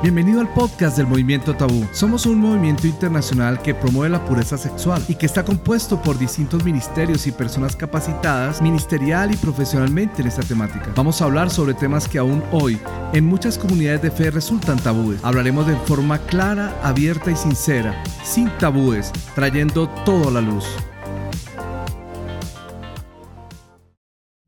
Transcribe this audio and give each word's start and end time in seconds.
Bienvenido 0.00 0.40
al 0.40 0.48
podcast 0.54 0.96
del 0.96 1.08
Movimiento 1.08 1.56
Tabú. 1.56 1.84
Somos 1.90 2.24
un 2.24 2.38
movimiento 2.38 2.86
internacional 2.86 3.60
que 3.60 3.74
promueve 3.74 4.10
la 4.10 4.24
pureza 4.24 4.56
sexual 4.56 5.04
y 5.08 5.16
que 5.16 5.26
está 5.26 5.44
compuesto 5.44 6.00
por 6.00 6.16
distintos 6.16 6.64
ministerios 6.64 7.26
y 7.26 7.32
personas 7.32 7.74
capacitadas 7.74 8.62
ministerial 8.62 9.34
y 9.34 9.36
profesionalmente 9.36 10.22
en 10.22 10.28
esta 10.28 10.42
temática. 10.42 10.92
Vamos 10.94 11.20
a 11.20 11.24
hablar 11.24 11.50
sobre 11.50 11.74
temas 11.74 12.06
que 12.06 12.18
aún 12.18 12.44
hoy 12.52 12.78
en 13.12 13.26
muchas 13.26 13.58
comunidades 13.58 14.02
de 14.02 14.12
fe 14.12 14.30
resultan 14.30 14.78
tabúes. 14.78 15.18
Hablaremos 15.24 15.66
de 15.66 15.74
forma 15.74 16.18
clara, 16.18 16.78
abierta 16.84 17.32
y 17.32 17.36
sincera, 17.36 18.00
sin 18.22 18.50
tabúes, 18.58 19.10
trayendo 19.34 19.88
todo 20.04 20.28
a 20.28 20.30
la 20.30 20.40
luz. 20.40 20.64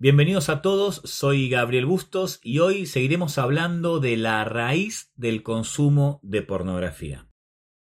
Bienvenidos 0.03 0.49
a 0.49 0.63
todos, 0.63 1.03
soy 1.05 1.51
Gabriel 1.51 1.85
Bustos 1.85 2.41
y 2.43 2.61
hoy 2.61 2.87
seguiremos 2.87 3.37
hablando 3.37 4.01
de 4.01 4.17
la 4.17 4.43
raíz 4.47 5.13
del 5.15 5.43
consumo 5.43 6.21
de 6.23 6.41
pornografía. 6.41 7.29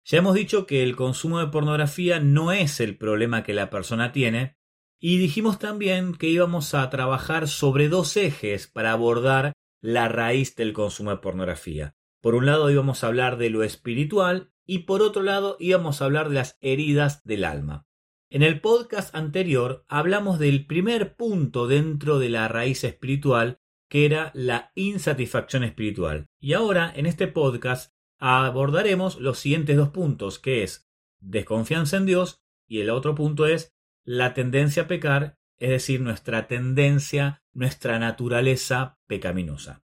Ya 0.05 0.19
hemos 0.19 0.35
dicho 0.35 0.67
que 0.67 0.83
el 0.83 0.95
consumo 0.95 1.39
de 1.39 1.47
pornografía 1.47 2.19
no 2.19 2.51
es 2.51 2.79
el 2.79 2.99
problema 2.99 3.41
que 3.41 3.55
la 3.55 3.71
persona 3.71 4.11
tiene 4.11 4.59
y 4.99 5.17
dijimos 5.17 5.57
también 5.57 6.13
que 6.13 6.27
íbamos 6.27 6.75
a 6.75 6.87
trabajar 6.91 7.47
sobre 7.47 7.89
dos 7.89 8.15
ejes 8.15 8.67
para 8.67 8.91
abordar 8.91 9.53
la 9.81 10.07
raíz 10.07 10.55
del 10.55 10.71
consumo 10.71 11.09
de 11.09 11.17
pornografía. 11.17 11.95
Por 12.21 12.35
un 12.35 12.45
lado 12.45 12.69
íbamos 12.69 13.03
a 13.03 13.07
hablar 13.07 13.37
de 13.37 13.49
lo 13.49 13.63
espiritual 13.63 14.53
y 14.67 14.83
por 14.83 15.01
otro 15.01 15.23
lado 15.23 15.57
íbamos 15.59 15.99
a 15.99 16.05
hablar 16.05 16.29
de 16.29 16.35
las 16.35 16.59
heridas 16.61 17.23
del 17.23 17.43
alma. 17.43 17.87
En 18.33 18.41
el 18.41 18.61
podcast 18.61 19.13
anterior 19.13 19.85
hablamos 19.87 20.39
del 20.39 20.65
primer 20.65 21.15
punto 21.15 21.67
dentro 21.67 22.17
de 22.17 22.29
la 22.29 22.47
raíz 22.47 22.83
espiritual, 22.83 23.59
que 23.87 24.07
era 24.07 24.31
la 24.33 24.71
insatisfacción 24.73 25.63
espiritual. 25.63 26.25
Y 26.39 26.53
ahora, 26.53 26.91
en 26.95 27.05
este 27.05 27.27
podcast, 27.27 27.93
abordaremos 28.17 29.19
los 29.19 29.37
siguientes 29.37 29.77
dos 29.77 29.89
puntos, 29.89 30.39
que 30.39 30.63
es 30.63 30.89
desconfianza 31.19 31.97
en 31.97 32.07
Dios 32.07 32.41
y 32.67 32.79
el 32.79 32.89
otro 32.89 33.13
punto 33.13 33.45
es 33.45 33.75
la 34.03 34.33
tendencia 34.33 34.83
a 34.83 34.87
pecar, 34.87 35.37
es 35.59 35.69
decir, 35.69 36.01
nuestra 36.01 36.47
tendencia, 36.47 37.43
nuestra 37.51 37.99
naturaleza 37.99 38.97
pecaminosa. 39.05 39.85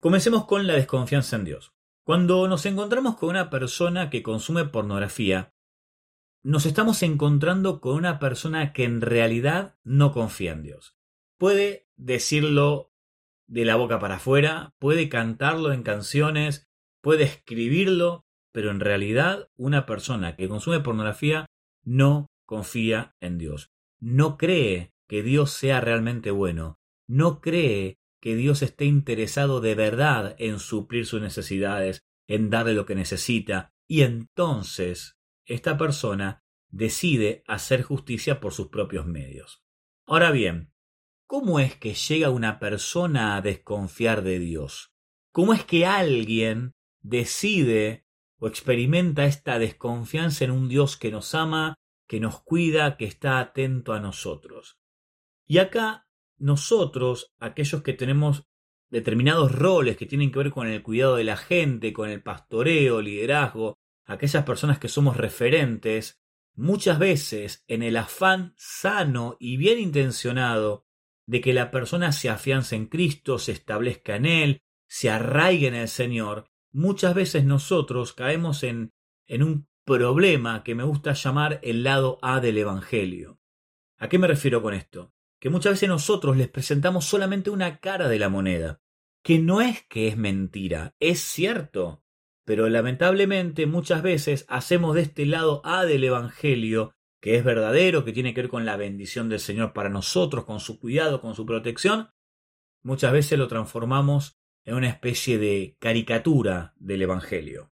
Comencemos 0.00 0.46
con 0.46 0.66
la 0.66 0.72
desconfianza 0.72 1.36
en 1.36 1.44
Dios. 1.44 1.74
Cuando 2.04 2.48
nos 2.48 2.64
encontramos 2.64 3.16
con 3.16 3.28
una 3.28 3.50
persona 3.50 4.08
que 4.08 4.22
consume 4.22 4.64
pornografía, 4.64 5.53
nos 6.44 6.66
estamos 6.66 7.02
encontrando 7.02 7.80
con 7.80 7.96
una 7.96 8.18
persona 8.18 8.74
que 8.74 8.84
en 8.84 9.00
realidad 9.00 9.76
no 9.82 10.12
confía 10.12 10.52
en 10.52 10.62
Dios. 10.62 10.94
Puede 11.38 11.88
decirlo 11.96 12.92
de 13.46 13.64
la 13.64 13.76
boca 13.76 13.98
para 13.98 14.16
afuera, 14.16 14.74
puede 14.78 15.08
cantarlo 15.08 15.72
en 15.72 15.82
canciones, 15.82 16.68
puede 17.00 17.24
escribirlo, 17.24 18.26
pero 18.52 18.70
en 18.70 18.80
realidad 18.80 19.48
una 19.56 19.86
persona 19.86 20.36
que 20.36 20.46
consume 20.46 20.80
pornografía 20.80 21.46
no 21.82 22.26
confía 22.44 23.16
en 23.20 23.38
Dios. 23.38 23.70
No 23.98 24.36
cree 24.36 24.92
que 25.08 25.22
Dios 25.22 25.50
sea 25.50 25.80
realmente 25.80 26.30
bueno. 26.30 26.78
No 27.08 27.40
cree 27.40 27.96
que 28.20 28.36
Dios 28.36 28.60
esté 28.60 28.84
interesado 28.84 29.62
de 29.62 29.74
verdad 29.74 30.36
en 30.38 30.58
suplir 30.58 31.06
sus 31.06 31.22
necesidades, 31.22 32.02
en 32.28 32.50
darle 32.50 32.74
lo 32.74 32.84
que 32.84 32.94
necesita. 32.94 33.72
Y 33.88 34.02
entonces 34.02 35.16
esta 35.46 35.76
persona 35.76 36.42
decide 36.68 37.44
hacer 37.46 37.82
justicia 37.82 38.40
por 38.40 38.52
sus 38.52 38.68
propios 38.68 39.06
medios. 39.06 39.62
Ahora 40.06 40.30
bien, 40.30 40.72
¿cómo 41.26 41.60
es 41.60 41.76
que 41.76 41.94
llega 41.94 42.30
una 42.30 42.58
persona 42.58 43.36
a 43.36 43.42
desconfiar 43.42 44.22
de 44.22 44.38
Dios? 44.38 44.92
¿Cómo 45.32 45.52
es 45.52 45.64
que 45.64 45.86
alguien 45.86 46.74
decide 47.00 48.06
o 48.38 48.48
experimenta 48.48 49.24
esta 49.24 49.58
desconfianza 49.58 50.44
en 50.44 50.50
un 50.50 50.68
Dios 50.68 50.96
que 50.96 51.10
nos 51.10 51.34
ama, 51.34 51.74
que 52.06 52.20
nos 52.20 52.42
cuida, 52.42 52.96
que 52.96 53.04
está 53.04 53.38
atento 53.38 53.92
a 53.92 54.00
nosotros? 54.00 54.78
Y 55.46 55.58
acá 55.58 56.06
nosotros, 56.38 57.32
aquellos 57.38 57.82
que 57.82 57.92
tenemos 57.92 58.44
determinados 58.90 59.52
roles 59.52 59.96
que 59.96 60.06
tienen 60.06 60.30
que 60.30 60.38
ver 60.38 60.50
con 60.50 60.66
el 60.66 60.82
cuidado 60.82 61.16
de 61.16 61.24
la 61.24 61.36
gente, 61.36 61.92
con 61.92 62.10
el 62.10 62.22
pastoreo, 62.22 63.00
liderazgo, 63.00 63.78
aquellas 64.04 64.44
personas 64.44 64.78
que 64.78 64.88
somos 64.88 65.16
referentes, 65.16 66.22
muchas 66.54 66.98
veces 66.98 67.64
en 67.68 67.82
el 67.82 67.96
afán 67.96 68.54
sano 68.56 69.36
y 69.40 69.56
bien 69.56 69.78
intencionado 69.78 70.86
de 71.26 71.40
que 71.40 71.54
la 71.54 71.70
persona 71.70 72.12
se 72.12 72.28
afiance 72.28 72.76
en 72.76 72.86
Cristo, 72.86 73.38
se 73.38 73.52
establezca 73.52 74.16
en 74.16 74.26
Él, 74.26 74.62
se 74.86 75.10
arraigue 75.10 75.68
en 75.68 75.74
el 75.74 75.88
Señor, 75.88 76.50
muchas 76.70 77.14
veces 77.14 77.44
nosotros 77.44 78.12
caemos 78.12 78.62
en, 78.62 78.92
en 79.26 79.42
un 79.42 79.68
problema 79.84 80.62
que 80.62 80.74
me 80.74 80.84
gusta 80.84 81.12
llamar 81.12 81.60
el 81.62 81.82
lado 81.82 82.18
A 82.22 82.40
del 82.40 82.58
Evangelio. 82.58 83.40
¿A 83.96 84.08
qué 84.08 84.18
me 84.18 84.26
refiero 84.26 84.62
con 84.62 84.74
esto? 84.74 85.14
Que 85.40 85.50
muchas 85.50 85.74
veces 85.74 85.88
nosotros 85.88 86.36
les 86.36 86.48
presentamos 86.48 87.04
solamente 87.04 87.50
una 87.50 87.80
cara 87.80 88.08
de 88.08 88.18
la 88.18 88.28
moneda, 88.28 88.82
que 89.22 89.38
no 89.38 89.60
es 89.60 89.82
que 89.84 90.08
es 90.08 90.16
mentira, 90.16 90.94
es 91.00 91.20
cierto, 91.20 92.03
pero 92.44 92.68
lamentablemente 92.68 93.66
muchas 93.66 94.02
veces 94.02 94.44
hacemos 94.48 94.94
de 94.94 95.02
este 95.02 95.26
lado 95.26 95.62
A 95.64 95.84
del 95.84 96.04
Evangelio, 96.04 96.94
que 97.20 97.36
es 97.36 97.44
verdadero, 97.44 98.04
que 98.04 98.12
tiene 98.12 98.34
que 98.34 98.42
ver 98.42 98.50
con 98.50 98.66
la 98.66 98.76
bendición 98.76 99.28
del 99.28 99.40
Señor 99.40 99.72
para 99.72 99.88
nosotros, 99.88 100.44
con 100.44 100.60
su 100.60 100.78
cuidado, 100.78 101.20
con 101.20 101.34
su 101.34 101.46
protección, 101.46 102.10
muchas 102.82 103.12
veces 103.12 103.38
lo 103.38 103.48
transformamos 103.48 104.38
en 104.64 104.74
una 104.74 104.88
especie 104.88 105.38
de 105.38 105.76
caricatura 105.78 106.74
del 106.76 107.02
Evangelio. 107.02 107.72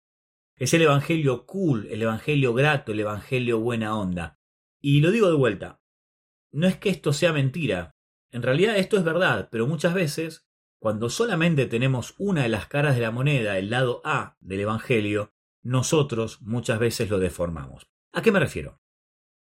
Es 0.55 0.73
el 0.73 0.83
Evangelio 0.83 1.45
cool, 1.45 1.87
el 1.89 2.01
Evangelio 2.01 2.53
grato, 2.53 2.91
el 2.91 3.01
Evangelio 3.01 3.59
buena 3.59 3.97
onda. 3.97 4.39
Y 4.79 5.01
lo 5.01 5.11
digo 5.11 5.27
de 5.29 5.35
vuelta, 5.35 5.81
no 6.51 6.67
es 6.67 6.77
que 6.77 6.89
esto 6.89 7.13
sea 7.13 7.33
mentira, 7.33 7.95
en 8.31 8.43
realidad 8.43 8.77
esto 8.77 8.97
es 8.97 9.03
verdad, 9.03 9.49
pero 9.51 9.67
muchas 9.67 9.93
veces 9.93 10.47
cuando 10.81 11.11
solamente 11.11 11.67
tenemos 11.67 12.15
una 12.17 12.41
de 12.41 12.49
las 12.49 12.65
caras 12.65 12.95
de 12.95 13.01
la 13.01 13.11
moneda, 13.11 13.59
el 13.59 13.69
lado 13.69 14.01
A 14.03 14.35
del 14.39 14.61
Evangelio, 14.61 15.31
nosotros 15.61 16.41
muchas 16.41 16.79
veces 16.79 17.07
lo 17.07 17.19
deformamos. 17.19 17.87
¿A 18.11 18.23
qué 18.23 18.31
me 18.31 18.39
refiero? 18.39 18.81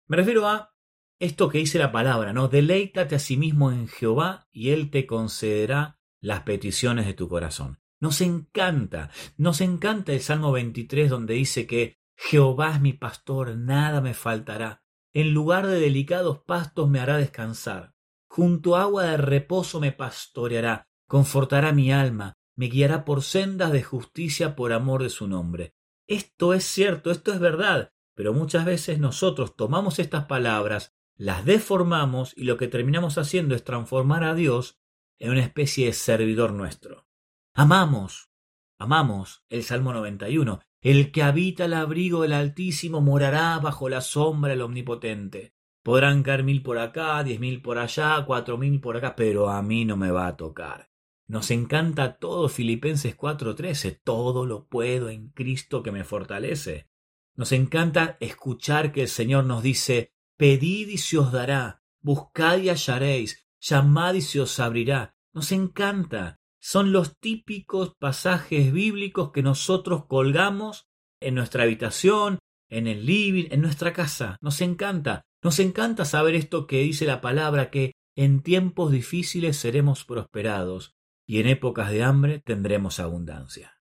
Me 0.09 0.17
refiero 0.17 0.49
a 0.49 0.75
esto 1.21 1.49
que 1.49 1.59
dice 1.59 1.79
la 1.79 1.93
palabra, 1.93 2.33
¿no? 2.33 2.49
Deleítate 2.49 3.15
a 3.15 3.21
sí 3.21 3.37
mismo 3.37 3.71
en 3.71 3.87
Jehová 3.87 4.49
y 4.51 4.71
Él 4.71 4.91
te 4.91 5.07
concederá 5.07 6.01
las 6.21 6.43
peticiones 6.43 7.07
de 7.07 7.15
tu 7.15 7.29
corazón. 7.29 7.79
Nos 8.01 8.23
encanta, 8.23 9.13
nos 9.37 9.61
encanta 9.61 10.13
el 10.13 10.23
Salmo 10.23 10.51
23 10.51 11.09
donde 11.09 11.35
dice 11.35 11.65
que 11.69 12.01
Jehová 12.17 12.75
es 12.75 12.81
mi 12.81 12.93
pastor, 12.93 13.57
nada 13.57 14.01
me 14.01 14.15
faltará. 14.15 14.83
En 15.13 15.33
lugar 15.33 15.69
de 15.69 15.79
delicados 15.79 16.41
pastos 16.41 16.91
me 16.91 16.99
hará 16.99 17.19
descansar. 17.19 17.95
Junto 18.27 18.75
a 18.75 18.83
agua 18.83 19.05
de 19.05 19.17
reposo 19.17 19.79
me 19.79 19.93
pastoreará 19.93 20.90
confortará 21.10 21.72
mi 21.72 21.93
alma, 21.93 22.38
me 22.54 22.66
guiará 22.66 23.04
por 23.04 23.25
sendas 23.25 23.72
de 23.72 23.82
justicia 23.82 24.54
por 24.54 24.72
amor 24.72 25.03
de 25.03 25.10
su 25.10 25.26
nombre. 25.26 25.75
Esto 26.06 26.54
es 26.54 26.62
cierto, 26.62 27.10
esto 27.10 27.32
es 27.32 27.41
verdad, 27.41 27.93
pero 28.15 28.32
muchas 28.32 28.65
veces 28.65 29.00
nosotros 29.00 29.56
tomamos 29.56 29.98
estas 29.98 30.26
palabras, 30.26 30.94
las 31.16 31.44
deformamos 31.44 32.32
y 32.37 32.44
lo 32.44 32.56
que 32.56 32.69
terminamos 32.69 33.19
haciendo 33.19 33.56
es 33.56 33.65
transformar 33.65 34.22
a 34.22 34.37
Dios 34.37 34.78
en 35.19 35.32
una 35.32 35.41
especie 35.41 35.87
de 35.87 35.94
servidor 35.94 36.53
nuestro. 36.53 37.09
Amamos, 37.54 38.31
amamos 38.78 39.44
el 39.48 39.65
Salmo 39.65 39.92
91. 39.92 40.60
El 40.81 41.10
que 41.10 41.25
habita 41.25 41.65
el 41.65 41.75
abrigo 41.75 42.22
del 42.22 42.34
Altísimo 42.34 43.00
morará 43.00 43.59
bajo 43.59 43.88
la 43.88 44.00
sombra 44.00 44.50
del 44.50 44.62
Omnipotente. 44.62 45.54
Podrán 45.82 46.22
caer 46.22 46.44
mil 46.44 46.62
por 46.62 46.78
acá, 46.78 47.21
diez 47.25 47.41
mil 47.41 47.62
por 47.62 47.78
allá, 47.78 48.22
cuatro 48.25 48.56
mil 48.56 48.81
por 48.81 48.97
acá, 48.97 49.16
pero 49.16 49.48
a 49.48 49.60
mí 49.60 49.84
no 49.84 49.97
me 49.97 50.12
va 50.12 50.28
a 50.28 50.37
tocar. 50.37 50.90
Nos 51.31 51.53
encanta 51.53 52.19
todo 52.19 52.49
Filipenses 52.49 53.17
4:13, 53.17 54.01
todo 54.03 54.47
lo 54.47 54.66
puedo 54.66 55.10
en 55.10 55.28
Cristo 55.28 55.81
que 55.84 55.93
me 55.93 56.03
fortalece. 56.03 56.89
Nos 57.37 57.53
encanta 57.53 58.16
escuchar 58.19 58.91
que 58.91 59.03
el 59.03 59.09
Señor 59.09 59.45
nos 59.45 59.63
dice, 59.63 60.13
pedid 60.37 60.89
y 60.89 60.99
se 60.99 61.19
os 61.19 61.31
dará, 61.31 61.84
buscad 62.01 62.59
y 62.59 62.69
hallaréis, 62.69 63.47
llamad 63.60 64.15
y 64.15 64.22
se 64.22 64.41
os 64.41 64.59
abrirá. 64.59 65.15
Nos 65.33 65.53
encanta. 65.53 66.41
Son 66.59 66.91
los 66.91 67.16
típicos 67.21 67.95
pasajes 67.97 68.72
bíblicos 68.72 69.31
que 69.31 69.45
nosotros 69.45 70.07
colgamos 70.07 70.89
en 71.21 71.37
nuestra 71.37 71.63
habitación, 71.63 72.41
en 72.69 72.89
el 72.89 73.07
living, 73.07 73.47
en 73.53 73.60
nuestra 73.60 73.93
casa. 73.93 74.37
Nos 74.41 74.60
encanta. 74.63 75.22
Nos 75.45 75.60
encanta 75.60 76.04
saber 76.04 76.34
esto 76.34 76.66
que 76.66 76.81
dice 76.81 77.07
la 77.07 77.21
palabra, 77.21 77.71
que 77.71 77.93
en 78.16 78.43
tiempos 78.43 78.91
difíciles 78.91 79.57
seremos 79.57 80.04
prosperados 80.04 80.97
y 81.30 81.38
en 81.38 81.47
épocas 81.47 81.92
de 81.92 82.03
hambre 82.03 82.41
tendremos 82.41 82.98
abundancia. 82.98 83.80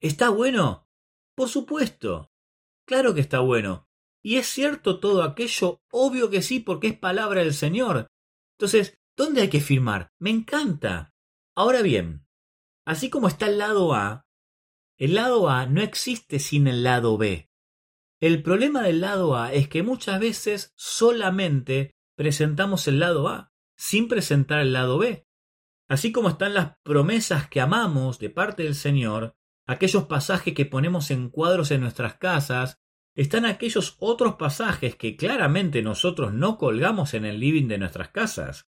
¿Está 0.00 0.30
bueno? 0.30 0.88
Por 1.34 1.50
supuesto. 1.50 2.32
Claro 2.86 3.12
que 3.12 3.20
está 3.20 3.40
bueno. 3.40 3.86
¿Y 4.22 4.36
es 4.36 4.46
cierto 4.46 4.98
todo 4.98 5.22
aquello? 5.22 5.82
Obvio 5.90 6.30
que 6.30 6.40
sí, 6.40 6.58
porque 6.58 6.86
es 6.86 6.98
palabra 6.98 7.42
del 7.42 7.52
Señor. 7.52 8.06
Entonces, 8.54 8.98
¿dónde 9.14 9.42
hay 9.42 9.50
que 9.50 9.60
firmar? 9.60 10.14
Me 10.18 10.30
encanta. 10.30 11.12
Ahora 11.54 11.82
bien, 11.82 12.26
así 12.86 13.10
como 13.10 13.28
está 13.28 13.44
el 13.48 13.58
lado 13.58 13.92
A, 13.92 14.24
El 14.96 15.16
lado 15.16 15.50
A 15.50 15.66
no 15.66 15.82
existe 15.82 16.38
sin 16.38 16.66
el 16.66 16.82
lado 16.82 17.18
B. 17.18 17.50
El 18.20 18.42
problema 18.42 18.80
del 18.80 19.02
lado 19.02 19.36
A 19.36 19.52
es 19.52 19.68
que 19.68 19.82
muchas 19.82 20.18
veces 20.18 20.72
solamente 20.76 21.94
presentamos 22.16 22.88
el 22.88 23.00
lado 23.00 23.28
A 23.28 23.52
sin 23.76 24.08
presentar 24.08 24.60
el 24.60 24.72
lado 24.72 24.96
B. 24.96 25.25
Así 25.88 26.12
como 26.12 26.28
están 26.28 26.54
las 26.54 26.76
promesas 26.82 27.48
que 27.48 27.60
amamos 27.60 28.18
de 28.18 28.30
parte 28.30 28.64
del 28.64 28.74
Señor, 28.74 29.36
aquellos 29.66 30.04
pasajes 30.04 30.54
que 30.54 30.66
ponemos 30.66 31.10
en 31.10 31.30
cuadros 31.30 31.70
en 31.70 31.80
nuestras 31.80 32.14
casas, 32.14 32.80
están 33.14 33.46
aquellos 33.46 33.96
otros 33.98 34.34
pasajes 34.34 34.96
que 34.96 35.16
claramente 35.16 35.82
nosotros 35.82 36.34
no 36.34 36.58
colgamos 36.58 37.14
en 37.14 37.24
el 37.24 37.40
living 37.40 37.66
de 37.68 37.78
nuestras 37.78 38.08
casas. 38.10 38.68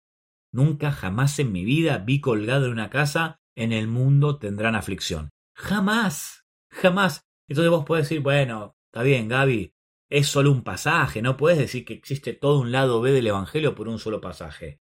Nunca 0.52 0.92
jamás 0.92 1.38
en 1.38 1.52
mi 1.52 1.64
vida 1.64 1.98
vi 1.98 2.20
colgado 2.20 2.66
en 2.66 2.72
una 2.72 2.90
casa 2.90 3.40
en 3.54 3.72
el 3.72 3.88
mundo 3.88 4.38
tendrán 4.38 4.74
aflicción. 4.74 5.30
Jamás, 5.54 6.46
jamás. 6.70 7.28
Entonces 7.48 7.70
vos 7.70 7.84
podés 7.84 8.08
decir, 8.08 8.22
bueno, 8.22 8.76
está 8.86 9.02
bien, 9.02 9.28
Gaby, 9.28 9.74
es 10.08 10.28
solo 10.28 10.50
un 10.50 10.62
pasaje, 10.62 11.20
no 11.20 11.36
puedes 11.36 11.58
decir 11.58 11.84
que 11.84 11.94
existe 11.94 12.32
todo 12.32 12.60
un 12.60 12.72
lado 12.72 13.00
B 13.00 13.12
del 13.12 13.26
Evangelio 13.26 13.74
por 13.74 13.88
un 13.88 13.98
solo 13.98 14.20
pasaje. 14.20 14.80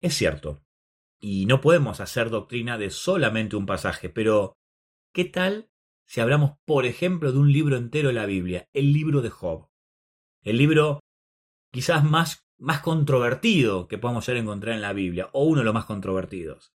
Es 0.00 0.14
cierto, 0.14 0.64
y 1.20 1.46
no 1.46 1.60
podemos 1.60 2.00
hacer 2.00 2.30
doctrina 2.30 2.78
de 2.78 2.90
solamente 2.90 3.56
un 3.56 3.66
pasaje, 3.66 4.08
pero 4.08 4.56
¿qué 5.12 5.24
tal 5.24 5.70
si 6.06 6.20
hablamos, 6.20 6.52
por 6.64 6.86
ejemplo, 6.86 7.32
de 7.32 7.38
un 7.38 7.52
libro 7.52 7.76
entero 7.76 8.08
de 8.08 8.14
la 8.14 8.26
Biblia, 8.26 8.68
el 8.72 8.92
libro 8.92 9.20
de 9.20 9.30
Job? 9.30 9.68
El 10.42 10.58
libro 10.58 11.00
quizás 11.70 12.04
más, 12.04 12.46
más 12.56 12.80
controvertido 12.80 13.88
que 13.88 13.98
podamos 13.98 14.28
encontrar 14.28 14.74
en 14.74 14.80
la 14.80 14.92
Biblia, 14.92 15.28
o 15.32 15.44
uno 15.44 15.60
de 15.60 15.64
los 15.64 15.74
más 15.74 15.84
controvertidos. 15.84 16.72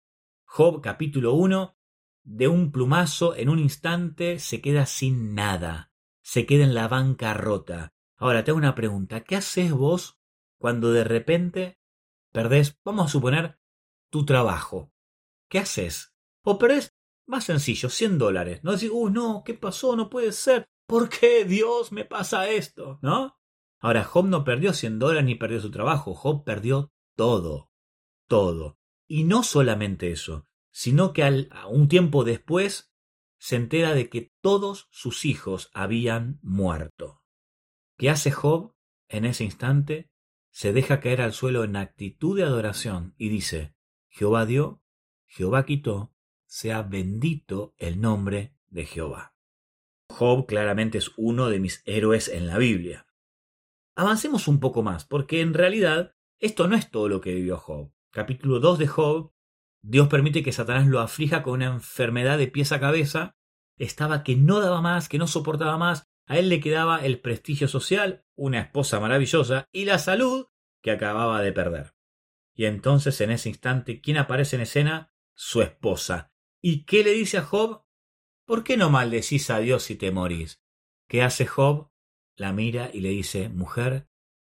Job 0.45 0.81
capítulo 0.81 1.35
1, 1.35 1.77
de 2.23 2.49
un 2.49 2.73
plumazo, 2.73 3.37
en 3.37 3.49
un 3.49 3.59
instante, 3.59 4.39
se 4.39 4.61
queda 4.61 4.87
sin 4.87 5.35
nada, 5.35 5.93
se 6.23 6.47
queda 6.47 6.65
en 6.65 6.75
la 6.75 6.89
banca 6.89 7.35
rota. 7.35 7.93
Ahora, 8.17 8.45
te 8.45 8.53
una 8.53 8.75
pregunta, 8.75 9.21
¿qué 9.21 9.37
haces 9.37 9.73
vos 9.73 10.19
cuando 10.59 10.93
de 10.93 11.05
repente 11.05 11.81
perdés, 12.33 12.79
vamos 12.85 13.07
a 13.07 13.09
suponer, 13.09 13.59
tu 14.11 14.25
trabajo? 14.25 14.93
¿Qué 15.49 15.59
haces? 15.59 16.15
O 16.43 16.59
perdés, 16.59 16.95
más 17.27 17.45
sencillo, 17.45 17.89
100 17.89 18.19
dólares. 18.19 18.61
No 18.63 18.73
decir, 18.73 18.91
uy, 18.93 19.11
no, 19.11 19.43
¿qué 19.45 19.55
pasó? 19.55 19.97
No 19.97 20.11
puede 20.11 20.33
ser. 20.33 20.69
¿Por 20.87 21.09
qué 21.09 21.45
Dios 21.45 21.93
me 21.93 22.05
pasa 22.05 22.49
esto? 22.49 22.99
¿No? 23.03 23.39
Ahora, 23.79 24.05
Job 24.05 24.27
no 24.27 24.45
perdió 24.45 24.73
100 24.73 24.99
dólares 24.99 25.25
ni 25.25 25.37
perdió 25.37 25.61
su 25.61 25.71
trabajo. 25.71 26.15
Job 26.15 26.45
perdió 26.45 26.93
todo. 27.17 27.71
Todo. 28.27 28.79
Y 29.07 29.25
no 29.25 29.43
solamente 29.43 30.11
eso, 30.11 30.47
sino 30.71 31.13
que 31.13 31.23
al, 31.23 31.51
un 31.69 31.89
tiempo 31.89 32.25
después 32.25 32.93
se 33.39 33.57
entera 33.57 33.95
de 33.95 34.11
que 34.11 34.33
todos 34.43 34.89
sus 34.91 35.25
hijos 35.25 35.71
habían 35.73 36.39
muerto. 36.43 37.23
¿Qué 37.97 38.11
hace 38.11 38.31
Job 38.31 38.75
en 39.09 39.25
ese 39.25 39.45
instante? 39.45 40.11
Se 40.53 40.73
deja 40.73 41.01
caer 41.01 41.23
al 41.23 41.33
suelo 41.33 41.65
en 41.65 41.77
actitud 41.77 42.37
de 42.37 42.43
adoración 42.43 43.15
y 43.17 43.29
dice, 43.29 43.75
Jehová 44.11 44.45
dio, 44.45 44.83
Jehová 45.27 45.65
quitó, 45.65 46.13
sea 46.47 46.83
bendito 46.83 47.75
el 47.79 48.01
nombre 48.01 48.55
de 48.69 48.85
Jehová. 48.85 49.35
Job 50.11 50.47
claramente 50.47 50.99
es 50.99 51.13
uno 51.17 51.49
de 51.49 51.61
mis 51.61 51.83
héroes 51.87 52.29
en 52.29 52.47
la 52.47 52.59
Biblia. 52.59 53.07
Avancemos 53.97 54.49
un 54.49 54.61
poco 54.61 54.83
más, 54.83 55.07
porque 55.07 55.41
en 55.41 55.55
realidad 55.55 56.15
esto 56.39 56.69
no 56.69 56.77
es 56.77 56.91
todo 56.91 57.09
lo 57.09 57.21
que 57.21 57.35
vivió 57.35 57.57
Job 57.57 57.93
capítulo 58.11 58.59
2 58.61 58.79
de 58.79 58.87
Job, 58.87 59.33
Dios 59.83 60.09
permite 60.09 60.43
que 60.43 60.53
Satanás 60.53 60.87
lo 60.87 61.01
aflija 61.01 61.43
con 61.43 61.55
una 61.55 61.67
enfermedad 61.67 62.39
de 62.39 62.49
pies 62.49 62.73
a 62.73 62.81
cabeza. 62.81 63.37
Estaba 63.79 64.23
que 64.23 64.37
no 64.37 64.61
daba 64.61 64.83
más, 64.83 65.09
que 65.09 65.19
no 65.19 65.27
soportaba 65.27 65.79
más. 65.79 66.07
A 66.27 66.39
él 66.39 66.49
le 66.49 66.61
quedaba 66.61 67.05
el 67.05 67.21
prestigio 67.21 67.67
social, 67.67 68.25
una 68.37 68.61
esposa 68.61 69.01
maravillosa 69.01 69.69
y 69.73 69.87
la 69.87 69.99
salud 69.99 70.47
que 70.83 70.91
acababa 70.91 71.41
de 71.41 71.53
perder. 71.53 71.95
Y 72.61 72.67
entonces 72.67 73.19
en 73.23 73.31
ese 73.31 73.49
instante, 73.49 74.03
¿quién 74.03 74.19
aparece 74.19 74.57
en 74.57 74.61
escena? 74.61 75.15
Su 75.33 75.63
esposa. 75.63 76.31
¿Y 76.61 76.85
qué 76.85 77.03
le 77.03 77.13
dice 77.13 77.39
a 77.39 77.43
Job? 77.43 77.87
¿Por 78.45 78.65
qué 78.65 78.77
no 78.77 78.91
maldecís 78.91 79.49
a 79.49 79.61
Dios 79.61 79.83
si 79.85 79.97
te 79.97 80.11
morís? 80.11 80.63
¿Qué 81.09 81.23
hace 81.23 81.47
Job? 81.47 81.91
La 82.37 82.53
mira 82.53 82.91
y 82.93 83.01
le 83.01 83.09
dice, 83.09 83.49
Mujer, 83.49 84.11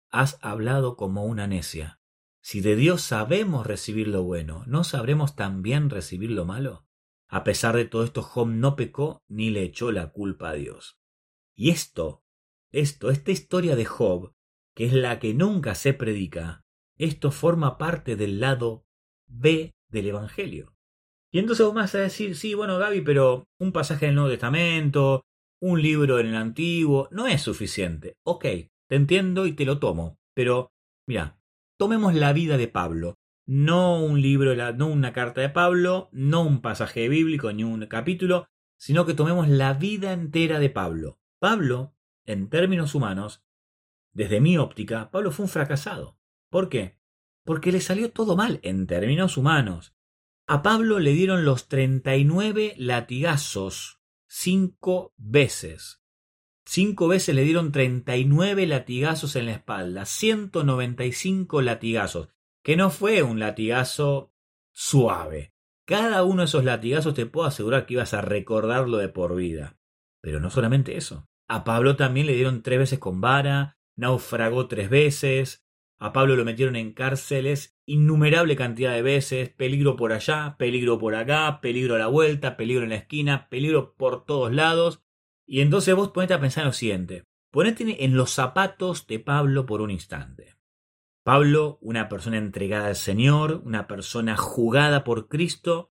has 0.09 0.39
hablado 0.41 0.97
como 0.97 1.23
una 1.23 1.45
necia. 1.45 2.01
Si 2.41 2.61
de 2.61 2.75
Dios 2.75 3.03
sabemos 3.03 3.67
recibir 3.67 4.07
lo 4.07 4.23
bueno, 4.23 4.63
¿no 4.65 4.83
sabremos 4.83 5.35
también 5.35 5.91
recibir 5.91 6.31
lo 6.31 6.45
malo? 6.45 6.87
A 7.27 7.43
pesar 7.43 7.75
de 7.75 7.85
todo 7.85 8.03
esto, 8.03 8.23
Job 8.23 8.47
no 8.47 8.75
pecó 8.75 9.23
ni 9.27 9.51
le 9.51 9.61
echó 9.61 9.91
la 9.91 10.11
culpa 10.11 10.49
a 10.49 10.53
Dios. 10.53 10.99
Y 11.53 11.69
esto, 11.69 12.23
esto, 12.71 13.11
esta 13.11 13.29
historia 13.29 13.75
de 13.75 13.85
Job, 13.85 14.33
que 14.73 14.85
es 14.85 14.93
la 14.93 15.19
que 15.19 15.35
nunca 15.35 15.75
se 15.75 15.93
predica, 15.93 16.65
esto 16.99 17.31
forma 17.31 17.77
parte 17.77 18.15
del 18.15 18.39
lado 18.39 18.85
B 19.27 19.73
del 19.89 20.07
Evangelio. 20.07 20.75
Y 21.31 21.39
entonces 21.39 21.65
vos 21.65 21.75
vas 21.75 21.95
a 21.95 21.99
decir, 21.99 22.35
sí, 22.35 22.53
bueno, 22.53 22.77
Gaby, 22.77 23.01
pero 23.01 23.47
un 23.59 23.71
pasaje 23.71 24.07
del 24.07 24.15
Nuevo 24.15 24.29
Testamento, 24.29 25.23
un 25.61 25.81
libro 25.81 26.19
en 26.19 26.27
el 26.27 26.35
Antiguo, 26.35 27.07
no 27.11 27.27
es 27.27 27.41
suficiente. 27.41 28.17
Ok, 28.23 28.43
te 28.43 28.95
entiendo 28.95 29.45
y 29.45 29.53
te 29.53 29.65
lo 29.65 29.79
tomo, 29.79 30.17
pero 30.33 30.71
mira, 31.07 31.39
tomemos 31.77 32.13
la 32.13 32.33
vida 32.33 32.57
de 32.57 32.67
Pablo. 32.67 33.15
No 33.47 34.03
un 34.03 34.21
libro, 34.21 34.55
no 34.73 34.87
una 34.87 35.13
carta 35.13 35.41
de 35.41 35.49
Pablo, 35.49 36.09
no 36.11 36.41
un 36.41 36.61
pasaje 36.61 37.09
bíblico 37.09 37.51
ni 37.51 37.63
un 37.63 37.85
capítulo, 37.87 38.47
sino 38.77 39.05
que 39.05 39.13
tomemos 39.13 39.47
la 39.47 39.73
vida 39.73 40.13
entera 40.13 40.59
de 40.59 40.69
Pablo. 40.69 41.19
Pablo, 41.39 41.95
en 42.25 42.49
términos 42.49 42.93
humanos, 42.93 43.43
desde 44.13 44.41
mi 44.41 44.57
óptica, 44.57 45.09
Pablo 45.11 45.31
fue 45.31 45.45
un 45.45 45.49
fracasado. 45.49 46.18
¿Por 46.49 46.69
qué? 46.69 46.97
Porque 47.43 47.71
le 47.71 47.81
salió 47.81 48.11
todo 48.11 48.35
mal 48.35 48.59
en 48.63 48.87
términos 48.87 49.37
humanos. 49.37 49.95
A 50.47 50.61
Pablo 50.61 50.99
le 50.99 51.11
dieron 51.11 51.45
los 51.45 51.67
39 51.67 52.75
latigazos 52.77 53.99
cinco 54.29 55.13
veces. 55.17 56.01
Cinco 56.65 57.07
veces 57.07 57.33
le 57.33 57.43
dieron 57.43 57.71
39 57.71 58.67
latigazos 58.67 59.35
en 59.35 59.47
la 59.47 59.53
espalda, 59.53 60.05
195 60.05 61.61
latigazos, 61.61 62.29
que 62.63 62.77
no 62.77 62.91
fue 62.91 63.23
un 63.23 63.39
latigazo 63.39 64.31
suave. 64.71 65.53
Cada 65.85 66.23
uno 66.23 66.43
de 66.43 66.45
esos 66.45 66.63
latigazos 66.63 67.15
te 67.15 67.25
puedo 67.25 67.47
asegurar 67.47 67.87
que 67.87 67.95
ibas 67.95 68.13
a 68.13 68.21
recordarlo 68.21 68.97
de 68.97 69.09
por 69.09 69.35
vida. 69.35 69.77
Pero 70.21 70.39
no 70.39 70.51
solamente 70.51 70.95
eso. 70.95 71.27
A 71.47 71.63
Pablo 71.63 71.95
también 71.95 72.27
le 72.27 72.35
dieron 72.35 72.61
tres 72.61 72.77
veces 72.77 72.99
con 72.99 73.19
vara, 73.19 73.79
naufragó 73.95 74.67
tres 74.67 74.91
veces, 74.91 75.65
a 75.99 76.13
Pablo 76.13 76.37
lo 76.37 76.45
metieron 76.45 76.77
en 76.77 76.93
cárceles 76.93 77.77
innumerable 77.85 78.55
cantidad 78.55 78.93
de 78.93 79.01
veces, 79.01 79.49
peligro 79.49 79.97
por 79.97 80.13
allá, 80.13 80.55
peligro 80.57 80.97
por 80.97 81.15
acá, 81.15 81.59
peligro 81.61 81.95
a 81.95 81.99
la 81.99 82.07
vuelta, 82.07 82.55
peligro 82.55 82.83
en 82.83 82.89
la 82.89 82.95
esquina, 82.95 83.49
peligro 83.49 83.95
por 83.95 84.25
todos 84.25 84.53
lados, 84.53 85.03
y 85.45 85.61
entonces 85.61 85.95
vos 85.95 86.11
ponete 86.11 86.35
a 86.35 86.39
pensar 86.39 86.65
lo 86.65 86.73
siguiente. 86.73 87.25
Ponete 87.51 88.05
en 88.05 88.15
los 88.15 88.31
zapatos 88.31 89.07
de 89.07 89.19
Pablo 89.19 89.65
por 89.65 89.81
un 89.81 89.89
instante. 89.89 90.55
Pablo, 91.23 91.79
una 91.81 92.07
persona 92.07 92.37
entregada 92.37 92.87
al 92.87 92.95
Señor, 92.95 93.63
una 93.65 93.87
persona 93.87 94.37
jugada 94.37 95.03
por 95.03 95.27
Cristo. 95.27 95.91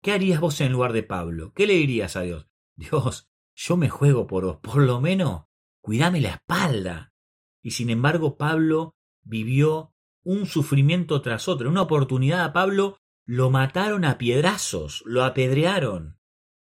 ¿Qué 0.00 0.12
harías 0.12 0.40
vos 0.40 0.60
en 0.60 0.72
lugar 0.72 0.92
de 0.92 1.02
Pablo? 1.02 1.52
¿Qué 1.54 1.66
le 1.66 1.74
dirías 1.74 2.16
a 2.16 2.22
Dios? 2.22 2.48
Dios, 2.76 3.28
yo 3.54 3.76
me 3.76 3.88
juego 3.88 4.26
por 4.26 4.44
vos, 4.44 4.56
por 4.58 4.78
lo 4.78 5.00
menos 5.00 5.46
cuidame 5.80 6.20
la 6.20 6.30
espalda. 6.30 7.12
Y 7.60 7.72
sin 7.72 7.90
embargo, 7.90 8.36
Pablo 8.36 8.96
vivió 9.22 9.92
un 10.24 10.46
sufrimiento 10.46 11.20
tras 11.22 11.48
otro. 11.48 11.68
una 11.68 11.82
oportunidad 11.82 12.44
a 12.44 12.52
Pablo 12.52 12.98
lo 13.24 13.50
mataron 13.50 14.04
a 14.04 14.18
piedrazos, 14.18 15.02
lo 15.06 15.24
apedrearon. 15.24 16.18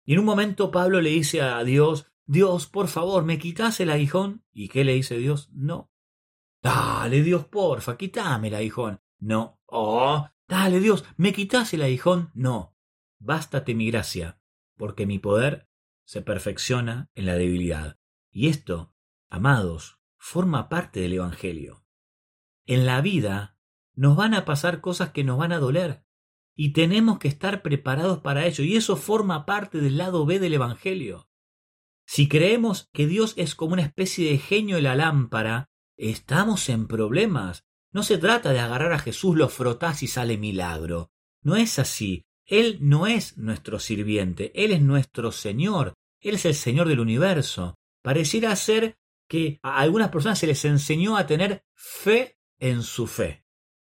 Y 0.05 0.14
en 0.14 0.21
un 0.21 0.25
momento 0.25 0.71
Pablo 0.71 1.00
le 1.00 1.11
dice 1.11 1.43
a 1.43 1.62
Dios, 1.64 2.07
Dios, 2.25 2.67
por 2.67 2.88
favor, 2.88 3.25
¿me 3.25 3.38
quitas 3.38 3.81
el 3.81 3.90
aguijón? 3.90 4.45
¿Y 4.52 4.69
qué 4.69 4.85
le 4.85 4.95
dice 4.95 5.17
Dios? 5.19 5.50
No. 5.52 5.90
Dale, 6.62 7.23
Dios, 7.23 7.47
porfa, 7.47 7.97
quítame 7.97 8.49
el 8.49 8.55
aguijón. 8.55 9.00
No. 9.19 9.61
Oh, 9.67 10.28
dale, 10.47 10.81
Dios, 10.81 11.05
¿me 11.17 11.33
quitas 11.33 11.73
el 11.75 11.83
aguijón? 11.83 12.31
No. 12.35 12.76
Bástate 13.19 13.75
mi 13.75 13.90
gracia, 13.90 14.40
porque 14.76 15.07
mi 15.07 15.19
poder 15.19 15.69
se 16.05 16.23
perfecciona 16.23 17.11
en 17.14 17.26
la 17.26 17.35
debilidad. 17.35 17.99
Y 18.31 18.49
esto, 18.49 18.95
amados, 19.28 19.99
forma 20.17 20.69
parte 20.69 21.00
del 21.00 21.14
Evangelio. 21.14 21.85
En 22.68 22.84
la 22.84 23.00
vida 23.00 23.56
nos 23.94 24.14
van 24.14 24.34
a 24.34 24.44
pasar 24.44 24.82
cosas 24.82 25.10
que 25.10 25.25
nos 25.25 25.38
van 25.38 25.52
a 25.52 25.58
doler, 25.58 26.04
y 26.54 26.75
tenemos 26.75 27.18
que 27.18 27.26
estar 27.26 27.62
preparados 27.62 28.18
para 28.18 28.46
ello, 28.46 28.62
y 28.62 28.76
eso 28.76 28.96
forma 28.96 29.46
parte 29.46 29.80
del 29.80 29.96
lado 29.96 30.26
B 30.26 30.38
del 30.38 30.52
Evangelio. 30.52 31.30
Si 32.06 32.28
creemos 32.28 32.90
que 32.92 33.06
Dios 33.06 33.32
es 33.38 33.54
como 33.54 33.72
una 33.72 33.82
especie 33.82 34.30
de 34.30 34.37
genio 34.37 34.76
de 34.76 34.82
la 34.82 34.96
lámpara, 34.96 35.70
estamos 35.96 36.68
en 36.68 36.87
problemas. 36.87 37.64
No 37.90 38.02
se 38.02 38.18
trata 38.18 38.52
de 38.52 38.60
agarrar 38.60 38.92
a 38.92 38.98
Jesús, 38.98 39.34
lo 39.34 39.48
frotás 39.48 40.02
y 40.02 40.06
sale 40.06 40.37
milagro. 40.37 41.10
No 41.40 41.56
es 41.56 41.78
así. 41.78 42.26
Él 42.44 42.76
no 42.82 43.06
es 43.06 43.38
nuestro 43.38 43.78
sirviente, 43.78 44.52
Él 44.54 44.72
es 44.72 44.82
nuestro 44.82 45.32
Señor. 45.32 45.94
Él 46.20 46.34
es 46.34 46.44
el 46.44 46.54
Señor 46.54 46.87
del 46.87 47.00
universo. 47.00 47.78
Pareciera 48.02 48.54
ser 48.56 48.98
que 49.26 49.58
a 49.62 49.78
algunas 49.78 50.10
personas 50.10 50.38
se 50.38 50.46
les 50.46 50.64
enseñó 50.66 51.16
a 51.16 51.26
tener 51.26 51.64
fe 51.75 52.38
en 52.58 52.82
su 52.82 53.06
fe. 53.06 53.44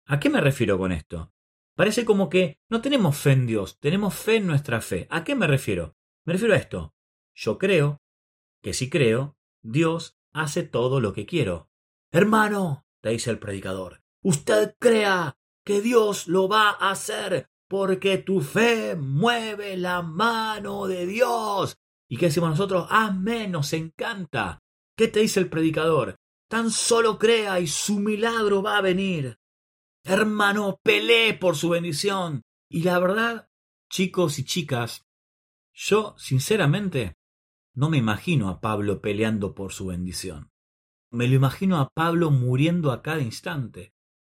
¿A 0.06 0.18
qué 0.20 0.30
me 0.30 0.40
refiero 0.40 0.78
con 0.78 0.92
esto? 0.92 1.32
Parece 1.76 2.04
como 2.04 2.28
que 2.28 2.58
no 2.68 2.80
tenemos 2.80 3.16
fe 3.16 3.32
en 3.32 3.46
Dios, 3.46 3.78
tenemos 3.80 4.14
fe 4.14 4.36
en 4.36 4.46
nuestra 4.46 4.80
fe. 4.80 5.06
¿A 5.10 5.24
qué 5.24 5.34
me 5.34 5.46
refiero? 5.46 5.96
Me 6.24 6.34
refiero 6.34 6.54
a 6.54 6.58
esto. 6.58 6.94
Yo 7.34 7.58
creo 7.58 8.02
que 8.62 8.74
si 8.74 8.90
creo, 8.90 9.36
Dios 9.62 10.18
hace 10.32 10.62
todo 10.62 11.00
lo 11.00 11.12
que 11.12 11.26
quiero. 11.26 11.70
Hermano, 12.12 12.86
te 13.00 13.10
dice 13.10 13.30
el 13.30 13.38
predicador, 13.38 14.02
usted 14.22 14.74
crea 14.78 15.38
que 15.64 15.80
Dios 15.80 16.28
lo 16.28 16.48
va 16.48 16.70
a 16.70 16.90
hacer 16.90 17.48
porque 17.68 18.18
tu 18.18 18.40
fe 18.40 18.96
mueve 18.96 19.76
la 19.76 20.02
mano 20.02 20.86
de 20.86 21.06
Dios. 21.06 21.78
¿Y 22.08 22.16
qué 22.16 22.26
decimos 22.26 22.50
nosotros? 22.50 22.88
Amén, 22.90 23.52
nos 23.52 23.72
encanta. 23.72 24.62
¿Qué 24.96 25.08
te 25.08 25.20
dice 25.20 25.40
el 25.40 25.48
predicador? 25.48 26.19
Tan 26.50 26.72
solo 26.72 27.16
crea 27.16 27.60
y 27.60 27.68
su 27.68 28.00
milagro 28.00 28.60
va 28.60 28.78
a 28.78 28.80
venir. 28.80 29.38
Hermano, 30.02 30.80
pelee 30.82 31.32
por 31.32 31.54
su 31.54 31.68
bendición. 31.68 32.42
Y 32.68 32.82
la 32.82 32.98
verdad, 32.98 33.48
chicos 33.88 34.40
y 34.40 34.44
chicas, 34.44 35.06
yo, 35.72 36.16
sinceramente, 36.18 37.14
no 37.72 37.88
me 37.88 37.98
imagino 37.98 38.48
a 38.48 38.60
Pablo 38.60 39.00
peleando 39.00 39.54
por 39.54 39.72
su 39.72 39.86
bendición. 39.86 40.50
Me 41.12 41.28
lo 41.28 41.36
imagino 41.36 41.78
a 41.78 41.88
Pablo 41.94 42.32
muriendo 42.32 42.90
a 42.90 43.00
cada 43.00 43.20
instante. 43.20 43.94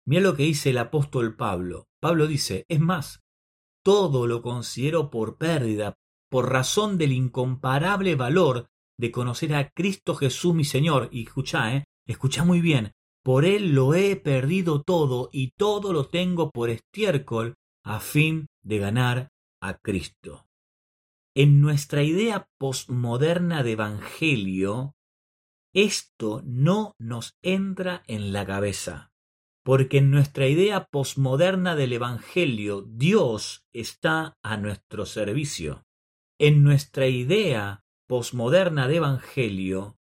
Mira 0.05 0.23
lo 0.23 0.35
que 0.35 0.43
dice 0.43 0.71
el 0.71 0.79
apóstol 0.79 1.37
Pablo. 1.37 1.87
Pablo 2.01 2.27
dice, 2.27 2.67
es 2.69 2.81
más, 2.81 3.23
todo 3.85 4.27
lo 4.27 4.43
considero 4.43 5.11
por 5.11 5.39
pérdida, 5.39 5.95
por 6.29 6.51
razón 6.51 6.99
del 6.99 7.13
incomparable 7.13 8.17
valor 8.17 8.69
de 8.99 9.13
conocer 9.13 9.55
a 9.55 9.71
Cristo 9.71 10.17
Jesús 10.17 10.57
mi 10.57 10.65
Señor. 10.65 11.09
Y 11.13 11.23
escucha, 11.23 11.77
eh, 11.77 11.85
escucha 12.07 12.45
muy 12.45 12.61
bien, 12.61 12.93
por 13.23 13.45
Él 13.45 13.75
lo 13.75 13.95
he 13.95 14.17
perdido 14.17 14.83
todo 14.83 15.29
y 15.33 15.53
todo 15.53 15.93
lo 15.93 16.07
tengo 16.09 16.51
por 16.51 16.71
estiércol 16.71 17.55
a 17.85 18.01
fin 18.01 18.47
de 18.63 18.79
ganar 18.79 19.29
a 19.61 19.75
Cristo. 19.75 20.47
En 21.35 21.61
nuestra 21.61 22.03
idea 22.03 22.49
postmoderna 22.59 23.63
de 23.63 23.73
Evangelio, 23.73 24.97
esto 25.73 26.43
no 26.45 26.95
nos 26.99 27.37
entra 27.43 28.03
en 28.09 28.33
la 28.33 28.45
cabeza, 28.45 29.13
porque 29.63 29.99
en 29.99 30.11
nuestra 30.11 30.49
idea 30.49 30.87
postmoderna 30.91 31.77
del 31.77 31.93
Evangelio 31.93 32.83
Dios 32.83 33.65
está 33.73 34.37
a 34.43 34.57
nuestro 34.57 35.07
servicio. 35.07 35.85
En 36.41 36.65
nuestra 36.65 37.07
idea 37.07 37.85
postmoderna 38.09 38.89
de 38.89 38.97
Evangelio, 38.97 40.00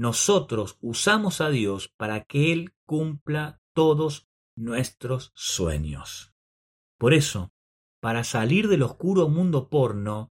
nosotros 0.00 0.78
usamos 0.80 1.42
a 1.42 1.50
Dios 1.50 1.92
para 1.98 2.24
que 2.24 2.54
Él 2.54 2.72
cumpla 2.86 3.60
todos 3.74 4.30
nuestros 4.56 5.30
sueños. 5.34 6.32
Por 6.98 7.12
eso, 7.12 7.52
para 8.00 8.24
salir 8.24 8.68
del 8.68 8.82
oscuro 8.82 9.28
mundo 9.28 9.68
porno, 9.68 10.32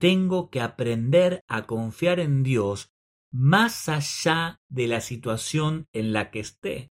tengo 0.00 0.48
que 0.48 0.62
aprender 0.62 1.44
a 1.46 1.66
confiar 1.66 2.20
en 2.20 2.42
Dios 2.42 2.90
más 3.30 3.90
allá 3.90 4.62
de 4.70 4.88
la 4.88 5.02
situación 5.02 5.88
en 5.92 6.14
la 6.14 6.30
que 6.30 6.40
esté. 6.40 6.90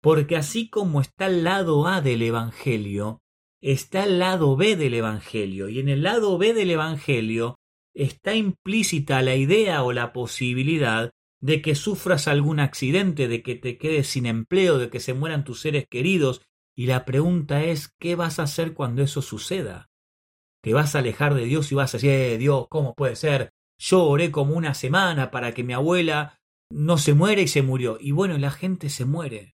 Porque 0.00 0.36
así 0.36 0.70
como 0.70 1.00
está 1.00 1.26
el 1.26 1.42
lado 1.42 1.88
A 1.88 2.00
del 2.00 2.22
Evangelio, 2.22 3.22
está 3.60 4.04
el 4.04 4.20
lado 4.20 4.54
B 4.56 4.76
del 4.76 4.94
Evangelio. 4.94 5.68
Y 5.68 5.80
en 5.80 5.88
el 5.88 6.04
lado 6.04 6.38
B 6.38 6.54
del 6.54 6.70
Evangelio 6.70 7.56
está 7.92 8.36
implícita 8.36 9.20
la 9.22 9.34
idea 9.34 9.82
o 9.82 9.92
la 9.92 10.12
posibilidad 10.12 11.10
de 11.46 11.62
que 11.62 11.74
sufras 11.74 12.28
algún 12.28 12.60
accidente, 12.60 13.28
de 13.28 13.42
que 13.42 13.54
te 13.54 13.78
quedes 13.78 14.08
sin 14.08 14.26
empleo, 14.26 14.78
de 14.78 14.90
que 14.90 15.00
se 15.00 15.14
mueran 15.14 15.44
tus 15.44 15.60
seres 15.60 15.86
queridos. 15.88 16.42
Y 16.76 16.86
la 16.86 17.04
pregunta 17.04 17.64
es, 17.64 17.88
¿qué 17.98 18.16
vas 18.16 18.38
a 18.38 18.42
hacer 18.42 18.74
cuando 18.74 19.02
eso 19.02 19.22
suceda? 19.22 19.88
te 20.66 20.74
vas 20.74 20.96
a 20.96 20.98
alejar 20.98 21.34
de 21.34 21.44
Dios 21.44 21.70
y 21.70 21.76
vas 21.76 21.94
a 21.94 21.98
decir, 21.98 22.10
eh, 22.10 22.38
Dios, 22.38 22.66
¿cómo 22.68 22.96
puede 22.96 23.14
ser? 23.14 23.52
Yo 23.78 24.02
oré 24.02 24.32
como 24.32 24.56
una 24.56 24.74
semana 24.74 25.30
para 25.30 25.54
que 25.54 25.62
mi 25.62 25.74
abuela 25.74 26.40
no 26.72 26.98
se 26.98 27.14
muera 27.14 27.40
y 27.40 27.46
se 27.46 27.62
murió. 27.62 27.98
Y 28.00 28.10
bueno, 28.10 28.36
la 28.36 28.50
gente 28.50 28.88
se 28.88 29.04
muere. 29.04 29.54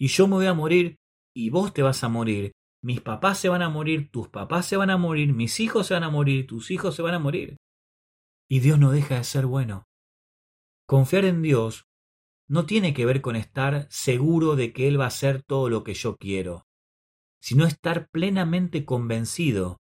Y 0.00 0.06
yo 0.06 0.26
me 0.26 0.36
voy 0.36 0.46
a 0.46 0.54
morir 0.54 0.96
y 1.36 1.50
vos 1.50 1.74
te 1.74 1.82
vas 1.82 2.02
a 2.02 2.08
morir. 2.08 2.52
Mis 2.82 3.02
papás 3.02 3.38
se 3.38 3.50
van 3.50 3.60
a 3.60 3.68
morir, 3.68 4.10
tus 4.10 4.28
papás 4.28 4.64
se 4.64 4.78
van 4.78 4.88
a 4.88 4.96
morir, 4.96 5.34
mis 5.34 5.60
hijos 5.60 5.88
se 5.88 5.92
van 5.92 6.04
a 6.04 6.08
morir, 6.08 6.46
tus 6.46 6.70
hijos 6.70 6.94
se 6.94 7.02
van 7.02 7.12
a 7.12 7.18
morir. 7.18 7.58
Y 8.48 8.60
Dios 8.60 8.78
no 8.78 8.90
deja 8.90 9.16
de 9.16 9.24
ser 9.24 9.44
bueno. 9.44 9.84
Confiar 10.88 11.26
en 11.26 11.42
Dios 11.42 11.86
no 12.48 12.64
tiene 12.64 12.94
que 12.94 13.04
ver 13.04 13.20
con 13.20 13.36
estar 13.36 13.86
seguro 13.90 14.56
de 14.56 14.72
que 14.72 14.88
Él 14.88 14.98
va 14.98 15.04
a 15.04 15.08
hacer 15.08 15.42
todo 15.42 15.68
lo 15.68 15.84
que 15.84 15.92
yo 15.92 16.16
quiero, 16.16 16.66
sino 17.42 17.66
estar 17.66 18.08
plenamente 18.08 18.86
convencido 18.86 19.82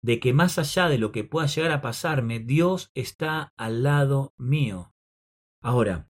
de 0.00 0.20
que 0.20 0.32
más 0.32 0.60
allá 0.60 0.88
de 0.88 0.98
lo 0.98 1.10
que 1.10 1.24
pueda 1.24 1.48
llegar 1.48 1.72
a 1.72 1.80
pasarme, 1.80 2.38
Dios 2.38 2.92
está 2.94 3.52
al 3.56 3.82
lado 3.82 4.32
mío. 4.36 4.92
Ahora, 5.60 6.08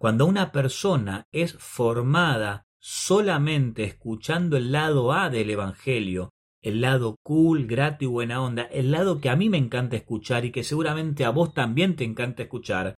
cuando 0.00 0.26
una 0.26 0.50
persona 0.50 1.28
es 1.30 1.52
formada 1.52 2.66
solamente 2.80 3.84
escuchando 3.84 4.56
el 4.56 4.72
lado 4.72 5.12
A 5.12 5.30
del 5.30 5.48
Evangelio, 5.48 6.30
el 6.60 6.80
lado 6.80 7.18
cool, 7.22 7.68
grato 7.68 8.04
y 8.04 8.08
buena 8.08 8.42
onda, 8.42 8.64
el 8.64 8.90
lado 8.90 9.20
que 9.20 9.30
a 9.30 9.36
mí 9.36 9.48
me 9.48 9.58
encanta 9.58 9.94
escuchar 9.94 10.44
y 10.44 10.50
que 10.50 10.64
seguramente 10.64 11.24
a 11.24 11.30
vos 11.30 11.54
también 11.54 11.94
te 11.94 12.02
encanta 12.02 12.42
escuchar, 12.42 12.96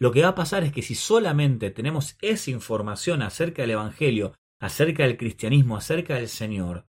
lo 0.00 0.12
que 0.12 0.22
va 0.22 0.28
a 0.28 0.34
pasar 0.34 0.64
es 0.64 0.72
que 0.72 0.82
si 0.82 0.94
solamente 0.94 1.70
tenemos 1.70 2.16
esa 2.22 2.50
información 2.50 3.20
acerca 3.20 3.62
del 3.62 3.72
Evangelio, 3.72 4.34
acerca 4.58 5.02
del 5.02 5.18
cristianismo, 5.18 5.76
acerca 5.76 6.14
del 6.14 6.28
Señor, 6.28 6.86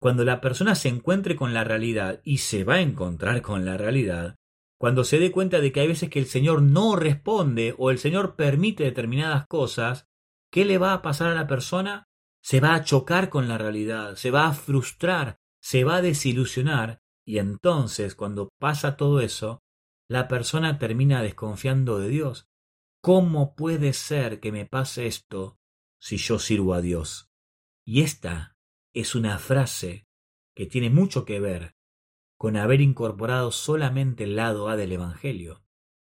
cuando 0.00 0.24
la 0.24 0.40
persona 0.40 0.74
se 0.74 0.88
encuentre 0.88 1.36
con 1.36 1.52
la 1.52 1.64
realidad, 1.64 2.20
y 2.24 2.38
se 2.38 2.64
va 2.64 2.76
a 2.76 2.80
encontrar 2.80 3.42
con 3.42 3.66
la 3.66 3.76
realidad, 3.76 4.36
cuando 4.78 5.04
se 5.04 5.18
dé 5.18 5.30
cuenta 5.30 5.60
de 5.60 5.72
que 5.72 5.80
hay 5.80 5.88
veces 5.88 6.08
que 6.08 6.20
el 6.20 6.26
Señor 6.26 6.62
no 6.62 6.96
responde 6.96 7.74
o 7.76 7.90
el 7.90 7.98
Señor 7.98 8.34
permite 8.34 8.84
determinadas 8.84 9.46
cosas, 9.46 10.08
¿qué 10.50 10.64
le 10.64 10.78
va 10.78 10.94
a 10.94 11.02
pasar 11.02 11.30
a 11.30 11.34
la 11.34 11.48
persona? 11.48 12.08
Se 12.42 12.60
va 12.60 12.74
a 12.74 12.84
chocar 12.84 13.28
con 13.28 13.48
la 13.48 13.58
realidad, 13.58 14.14
se 14.14 14.30
va 14.30 14.46
a 14.46 14.54
frustrar, 14.54 15.38
se 15.60 15.84
va 15.84 15.96
a 15.96 16.02
desilusionar, 16.02 17.00
y 17.26 17.38
entonces 17.38 18.14
cuando 18.14 18.48
pasa 18.58 18.96
todo 18.96 19.20
eso, 19.20 19.60
la 20.08 20.26
persona 20.26 20.78
termina 20.78 21.22
desconfiando 21.22 21.98
de 21.98 22.08
Dios. 22.08 22.48
¿Cómo 23.02 23.54
puede 23.54 23.92
ser 23.92 24.40
que 24.40 24.50
me 24.50 24.64
pase 24.64 25.06
esto 25.06 25.58
si 26.00 26.16
yo 26.16 26.38
sirvo 26.38 26.74
a 26.74 26.80
Dios? 26.80 27.30
Y 27.84 28.02
esta 28.02 28.56
es 28.94 29.14
una 29.14 29.38
frase 29.38 30.06
que 30.54 30.66
tiene 30.66 30.90
mucho 30.90 31.24
que 31.24 31.40
ver 31.40 31.76
con 32.38 32.56
haber 32.56 32.80
incorporado 32.80 33.52
solamente 33.52 34.24
el 34.24 34.36
lado 34.36 34.68
A 34.68 34.76
del 34.76 34.92
Evangelio. 34.92 35.62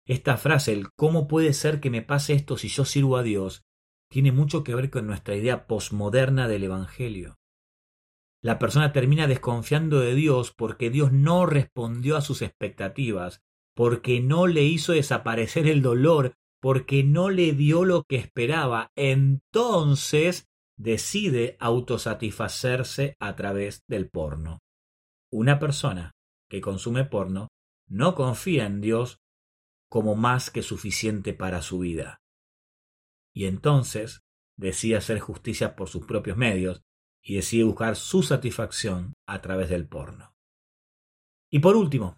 Esta 0.05 0.37
frase, 0.37 0.73
el 0.73 0.91
cómo 0.93 1.27
puede 1.27 1.53
ser 1.53 1.79
que 1.79 1.89
me 1.89 2.01
pase 2.01 2.33
esto 2.33 2.57
si 2.57 2.69
yo 2.69 2.85
sirvo 2.85 3.17
a 3.17 3.23
Dios, 3.23 3.63
tiene 4.09 4.31
mucho 4.31 4.63
que 4.63 4.75
ver 4.75 4.89
con 4.89 5.07
nuestra 5.07 5.35
idea 5.35 5.67
posmoderna 5.67 6.47
del 6.47 6.63
Evangelio. 6.63 7.37
La 8.41 8.59
persona 8.59 8.91
termina 8.91 9.27
desconfiando 9.27 9.99
de 9.99 10.15
Dios 10.15 10.51
porque 10.51 10.89
Dios 10.89 11.11
no 11.11 11.45
respondió 11.45 12.17
a 12.17 12.21
sus 12.21 12.41
expectativas, 12.41 13.43
porque 13.75 14.19
no 14.19 14.47
le 14.47 14.63
hizo 14.63 14.93
desaparecer 14.93 15.67
el 15.67 15.81
dolor, 15.81 16.35
porque 16.59 17.03
no 17.03 17.29
le 17.29 17.53
dio 17.53 17.85
lo 17.85 18.03
que 18.03 18.17
esperaba. 18.17 18.91
Entonces 18.95 20.47
decide 20.77 21.57
autosatisfacerse 21.59 23.15
a 23.19 23.35
través 23.35 23.83
del 23.87 24.09
porno. 24.09 24.59
Una 25.31 25.59
persona 25.59 26.11
que 26.49 26.61
consume 26.61 27.05
porno 27.05 27.49
no 27.87 28.15
confía 28.15 28.65
en 28.65 28.81
Dios 28.81 29.19
como 29.89 30.15
más 30.15 30.49
que 30.49 30.63
suficiente 30.63 31.33
para 31.33 31.61
su 31.61 31.79
vida. 31.79 32.21
Y 33.33 33.45
entonces 33.45 34.21
decide 34.57 34.97
hacer 34.97 35.19
justicia 35.19 35.75
por 35.75 35.89
sus 35.89 36.05
propios 36.05 36.37
medios 36.37 36.81
y 37.23 37.35
decide 37.35 37.63
buscar 37.63 37.95
su 37.95 38.23
satisfacción 38.23 39.13
a 39.27 39.41
través 39.41 39.69
del 39.69 39.87
porno. 39.87 40.33
Y 41.49 41.59
por 41.59 41.75
último, 41.75 42.17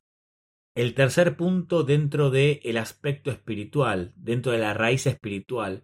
el 0.76 0.96
tercer 0.96 1.38
punto 1.38 1.84
dentro 1.84 2.30
del 2.30 2.60
el 2.64 2.78
aspecto 2.78 3.32
espiritual, 3.32 4.14
dentro 4.16 4.52
de 4.52 4.58
la 4.58 4.74
raíz 4.74 5.06
espiritual, 5.06 5.84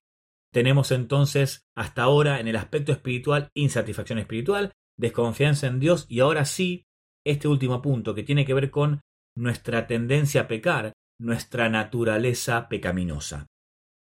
tenemos 0.52 0.92
entonces 0.92 1.68
hasta 1.76 2.04
ahora 2.04 2.40
en 2.40 2.48
el 2.48 2.56
aspecto 2.56 2.92
espiritual 2.92 3.50
insatisfacción 3.54 4.20
espiritual, 4.20 4.74
desconfianza 4.98 5.68
en 5.68 5.80
Dios 5.80 6.06
y 6.10 6.22
ahora 6.22 6.46
sí 6.46 6.86
este 7.26 7.48
último 7.48 7.82
punto 7.82 8.16
que 8.16 8.24
tiene 8.24 8.46
que 8.46 8.54
ver 8.54 8.72
con 8.72 9.02
nuestra 9.36 9.86
tendencia 9.86 10.42
a 10.42 10.48
pecar, 10.48 10.94
nuestra 11.20 11.70
naturaleza 11.70 12.68
pecaminosa. 12.68 13.48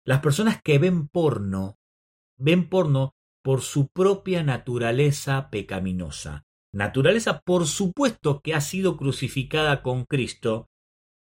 Las 0.06 0.20
personas 0.20 0.60
que 0.62 0.78
ven 0.78 1.08
porno, 1.08 1.76
ven 2.38 2.68
porno 2.68 3.12
por 3.42 3.60
su 3.60 3.88
propia 3.88 4.42
naturaleza 4.42 5.50
pecaminosa. 5.50 6.44
Naturaleza, 6.72 7.40
por 7.40 7.66
supuesto, 7.66 8.40
que 8.40 8.54
ha 8.54 8.60
sido 8.60 8.96
crucificada 8.96 9.82
con 9.82 10.04
Cristo, 10.04 10.68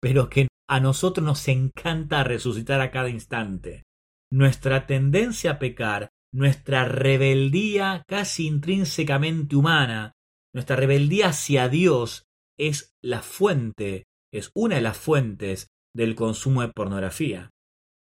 pero 0.01 0.29
que 0.29 0.49
a 0.69 0.81
nosotros 0.81 1.25
nos 1.25 1.49
encanta 1.49 2.25
resucitar 2.25 2.81
a 2.81 2.91
cada 2.91 3.09
instante. 3.09 3.85
Nuestra 4.31 4.87
tendencia 4.87 5.53
a 5.53 5.59
pecar, 5.59 6.11
nuestra 6.33 6.85
rebeldía 6.85 8.03
casi 8.07 8.47
intrínsecamente 8.47 9.57
humana, 9.57 10.13
nuestra 10.53 10.77
rebeldía 10.77 11.29
hacia 11.29 11.69
Dios 11.69 12.27
es 12.59 12.95
la 13.03 13.23
fuente, 13.23 14.05
es 14.33 14.51
una 14.55 14.77
de 14.77 14.83
las 14.83 14.97
fuentes 14.97 15.69
del 15.95 16.15
consumo 16.15 16.63
de 16.63 16.69
pornografía. 16.69 17.51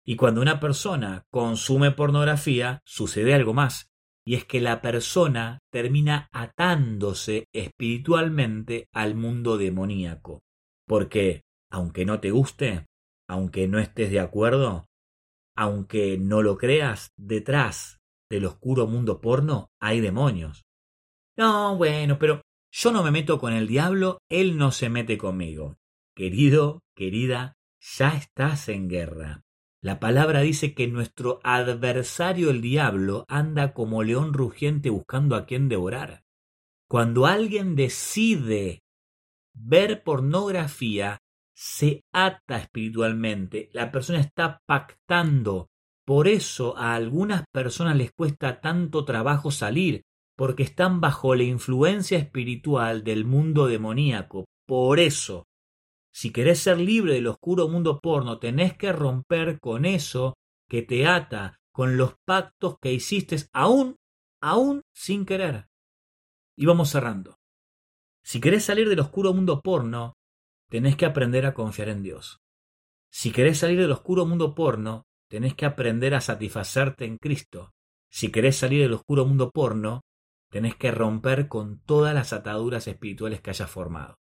Y 0.04 0.16
cuando 0.16 0.40
una 0.40 0.61
persona 0.61 1.25
consume 1.30 1.90
pornografía, 1.92 2.80
sucede 2.84 3.34
algo 3.34 3.54
más, 3.54 3.87
y 4.25 4.34
es 4.34 4.44
que 4.44 4.61
la 4.61 4.80
persona 4.80 5.58
termina 5.72 6.28
atándose 6.32 7.46
espiritualmente 7.52 8.87
al 8.92 9.14
mundo 9.14 9.58
demoníaco. 9.58 10.40
Porque, 10.87 11.42
aunque 11.72 12.04
no 12.04 12.20
te 12.20 12.30
guste, 12.30 12.86
aunque 13.26 13.66
no 13.66 13.78
estés 13.78 14.10
de 14.10 14.20
acuerdo, 14.20 14.84
aunque 15.56 16.18
no 16.18 16.42
lo 16.42 16.58
creas, 16.58 17.12
detrás 17.16 17.98
del 18.30 18.44
oscuro 18.44 18.86
mundo 18.86 19.20
porno 19.20 19.70
hay 19.80 20.00
demonios. 20.00 20.66
No, 21.36 21.76
bueno, 21.76 22.18
pero 22.18 22.42
yo 22.70 22.92
no 22.92 23.02
me 23.02 23.10
meto 23.10 23.38
con 23.38 23.54
el 23.54 23.66
diablo, 23.66 24.18
él 24.28 24.58
no 24.58 24.70
se 24.70 24.90
mete 24.90 25.16
conmigo. 25.16 25.76
Querido, 26.14 26.82
querida, 26.94 27.54
ya 27.80 28.10
estás 28.16 28.68
en 28.68 28.88
guerra. 28.88 29.42
La 29.80 29.98
palabra 29.98 30.40
dice 30.40 30.74
que 30.74 30.86
nuestro 30.88 31.40
adversario 31.42 32.50
el 32.50 32.60
diablo 32.60 33.24
anda 33.28 33.72
como 33.72 34.02
león 34.02 34.34
rugiente 34.34 34.90
buscando 34.90 35.36
a 35.36 35.46
quien 35.46 35.70
devorar. 35.70 36.22
Cuando 36.86 37.24
alguien 37.24 37.76
decide 37.76 38.82
ver 39.54 40.02
pornografía, 40.02 41.18
se 41.54 42.04
ata 42.12 42.59
espiritualmente. 42.59 43.71
La 43.73 43.90
persona 43.90 44.21
está 44.21 44.61
pactando. 44.66 45.68
Por 46.04 46.28
eso 46.28 46.76
a 46.76 46.94
algunas 46.94 47.44
personas 47.52 47.97
les 47.97 48.12
cuesta 48.12 48.61
tanto 48.61 49.04
trabajo 49.04 49.50
salir, 49.50 50.02
porque 50.37 50.62
están 50.64 51.00
bajo 51.00 51.35
la 51.35 51.44
influencia 51.44 52.18
espiritual 52.18 53.04
del 53.04 53.25
mundo 53.25 53.66
demoníaco. 53.66 54.47
Por 54.66 54.99
eso 54.99 55.44
si 56.12 56.30
querés 56.30 56.61
ser 56.61 56.78
libre 56.78 57.14
del 57.14 57.26
oscuro 57.26 57.68
mundo 57.68 57.99
porno, 58.00 58.38
tenés 58.38 58.76
que 58.76 58.92
romper 58.92 59.59
con 59.59 59.87
eso 59.87 60.35
que 60.68 60.82
te 60.82 61.06
ata, 61.06 61.56
con 61.73 61.97
los 61.97 62.14
pactos 62.26 62.76
que 62.80 62.92
hiciste 62.92 63.37
aún, 63.52 63.97
aún 64.42 64.82
sin 64.92 65.25
querer. 65.25 65.68
Y 66.54 66.66
vamos 66.66 66.90
cerrando. 66.90 67.37
Si 68.23 68.40
querés 68.40 68.64
salir 68.64 68.88
del 68.90 69.00
oscuro 69.00 69.32
mundo 69.32 69.62
porno, 69.62 70.12
tenés 70.72 70.96
que 70.96 71.04
aprender 71.04 71.44
a 71.44 71.52
confiar 71.52 71.90
en 71.90 72.02
Dios. 72.02 72.40
Si 73.10 73.30
querés 73.30 73.58
salir 73.58 73.78
del 73.78 73.92
oscuro 73.92 74.24
mundo 74.24 74.54
porno, 74.54 75.04
tenés 75.28 75.54
que 75.54 75.66
aprender 75.66 76.14
a 76.14 76.22
satisfacerte 76.22 77.04
en 77.04 77.18
Cristo. 77.18 77.74
Si 78.10 78.32
querés 78.32 78.56
salir 78.56 78.80
del 78.80 78.94
oscuro 78.94 79.26
mundo 79.26 79.50
porno, 79.50 80.00
tenés 80.50 80.74
que 80.74 80.90
romper 80.90 81.46
con 81.46 81.82
todas 81.82 82.14
las 82.14 82.32
ataduras 82.32 82.88
espirituales 82.88 83.42
que 83.42 83.50
hayas 83.50 83.70
formado. 83.70 84.16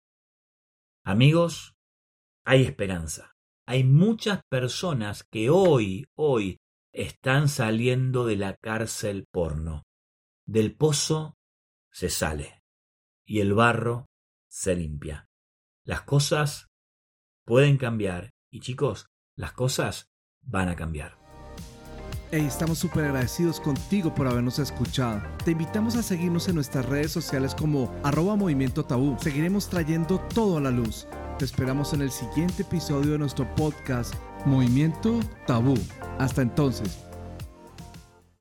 Amigos, 1.03 1.75
hay 2.45 2.63
esperanza. 2.63 3.35
Hay 3.67 3.83
muchas 3.83 4.41
personas 4.49 5.23
que 5.29 5.51
hoy, 5.51 6.07
hoy, 6.15 6.57
están 6.91 7.47
saliendo 7.47 8.25
de 8.25 8.37
la 8.37 8.55
cárcel 8.55 9.27
porno. 9.29 9.83
Del 10.47 10.75
pozo 10.75 11.37
se 11.91 12.09
sale 12.09 12.63
y 13.23 13.41
el 13.41 13.53
barro 13.53 14.07
se 14.47 14.75
limpia. 14.75 15.28
Las 15.89 16.03
cosas 16.03 16.69
pueden 17.47 17.77
cambiar 17.77 18.29
y 18.51 18.59
chicos, 18.59 19.07
las 19.35 19.53
cosas 19.53 20.11
van 20.43 20.69
a 20.69 20.75
cambiar. 20.75 21.17
Hey, 22.29 22.45
estamos 22.45 22.77
súper 22.77 23.05
agradecidos 23.05 23.59
contigo 23.59 24.13
por 24.13 24.27
habernos 24.27 24.59
escuchado. 24.59 25.23
Te 25.43 25.49
invitamos 25.49 25.95
a 25.95 26.03
seguirnos 26.03 26.47
en 26.47 26.53
nuestras 26.53 26.85
redes 26.85 27.11
sociales 27.11 27.55
como 27.55 27.91
arroba 28.03 28.35
movimiento 28.35 28.85
tabú. 28.85 29.17
Seguiremos 29.19 29.67
trayendo 29.67 30.19
todo 30.19 30.59
a 30.59 30.61
la 30.61 30.69
luz. 30.69 31.07
Te 31.39 31.45
esperamos 31.45 31.91
en 31.93 32.03
el 32.03 32.11
siguiente 32.11 32.61
episodio 32.61 33.13
de 33.13 33.17
nuestro 33.17 33.51
podcast 33.55 34.13
Movimiento 34.45 35.19
Tabú. 35.47 35.73
Hasta 36.19 36.43
entonces. 36.43 37.08